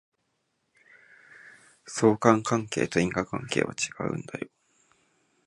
[1.85, 4.49] 相関関係と因果関係は違うんだよ